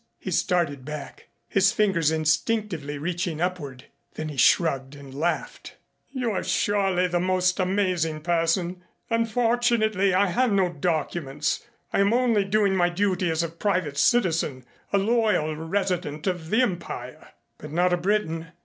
He 0.17 0.31
started 0.31 0.83
back, 0.83 1.27
his 1.47 1.71
fingers 1.71 2.09
instinctively 2.09 2.97
reaching 2.97 3.39
upward. 3.39 3.83
Then 4.15 4.29
he 4.29 4.35
shrugged 4.35 4.95
and 4.95 5.13
laughed. 5.13 5.75
"You 6.09 6.31
are 6.31 6.41
surely 6.43 7.05
the 7.07 7.19
most 7.19 7.59
amazing 7.59 8.21
person. 8.21 8.81
Unfortunately 9.11 10.11
I 10.11 10.25
have 10.25 10.51
no 10.53 10.69
documents. 10.73 11.67
I 11.93 11.99
am 11.99 12.13
only 12.13 12.45
doing 12.45 12.73
my 12.75 12.89
duty 12.89 13.29
as 13.29 13.43
a 13.43 13.47
private 13.49 13.99
citizen 13.99 14.65
a 14.91 14.97
loyal 14.97 15.55
resident 15.55 16.25
of 16.25 16.49
the 16.49 16.63
Empire." 16.63 17.33
"But 17.59 17.71
not 17.71 17.93
a 17.93 17.97
Briton. 17.97 18.53